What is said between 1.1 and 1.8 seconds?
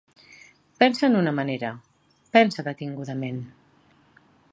una manera...